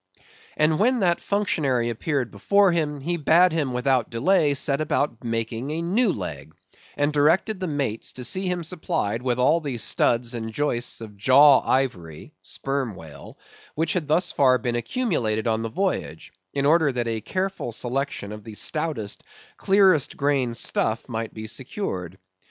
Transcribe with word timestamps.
And 0.57 0.79
when 0.79 1.01
that 1.01 1.21
functionary 1.21 1.89
appeared 1.89 2.31
before 2.31 2.71
him, 2.71 3.01
he 3.01 3.17
bade 3.17 3.51
him 3.51 3.71
without 3.71 4.09
delay 4.09 4.55
set 4.55 4.81
about 4.81 5.23
making 5.23 5.69
a 5.69 5.83
new 5.83 6.11
leg, 6.11 6.55
and 6.97 7.13
directed 7.13 7.59
the 7.59 7.67
mates 7.67 8.11
to 8.13 8.23
see 8.23 8.47
him 8.47 8.63
supplied 8.63 9.21
with 9.21 9.37
all 9.37 9.61
the 9.61 9.77
studs 9.77 10.33
and 10.33 10.51
joists 10.51 11.01
of 11.01 11.17
jaw 11.17 11.59
ivory 11.59 12.33
(Sperm 12.41 12.95
Whale) 12.95 13.37
which 13.75 13.93
had 13.93 14.07
thus 14.07 14.31
far 14.31 14.57
been 14.57 14.75
accumulated 14.75 15.45
on 15.45 15.61
the 15.61 15.69
voyage, 15.69 16.33
in 16.51 16.65
order 16.65 16.91
that 16.91 17.07
a 17.07 17.21
careful 17.21 17.71
selection 17.71 18.31
of 18.31 18.43
the 18.43 18.55
stoutest, 18.55 19.23
clearest 19.57 20.17
grained 20.17 20.57
stuff 20.57 21.07
might 21.07 21.31
be 21.31 21.45
secured. 21.45 22.17